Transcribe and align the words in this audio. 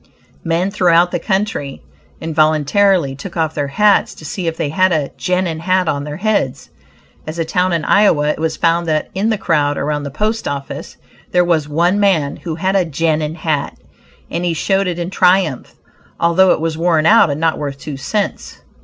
Men 0.43 0.71
throughout 0.71 1.11
the 1.11 1.19
country 1.19 1.83
involuntarily 2.19 3.13
took 3.15 3.37
off 3.37 3.53
their 3.53 3.67
hats 3.67 4.15
to 4.15 4.25
see 4.25 4.47
if 4.47 4.57
they 4.57 4.69
had 4.69 4.91
a 4.91 5.11
"Genin" 5.15 5.59
hat 5.59 5.87
on 5.87 6.05
their 6.05 6.17
heads. 6.17 6.71
At 7.27 7.37
a 7.37 7.45
town 7.45 7.71
in 7.71 7.85
Iowa 7.85 8.29
it 8.29 8.39
was 8.39 8.57
found 8.57 8.87
that 8.87 9.11
in 9.13 9.29
the 9.29 9.37
crowd 9.37 9.77
around 9.77 10.01
the 10.01 10.09
post 10.09 10.47
office, 10.47 10.97
there 11.33 11.45
was 11.45 11.69
one 11.69 11.99
man 11.99 12.37
who 12.37 12.55
had 12.55 12.75
a 12.75 12.83
"Genin" 12.83 13.35
hat, 13.35 13.77
and 14.31 14.43
he 14.43 14.55
showed 14.55 14.87
it 14.87 14.97
in 14.97 15.11
triumph, 15.11 15.75
although 16.19 16.49
it 16.49 16.61
was 16.61 16.79
worn 16.79 17.05
out 17.05 17.29
and 17.29 17.39
not 17.39 17.59
worth 17.59 17.77
two 17.77 17.95
cents. 17.95 18.59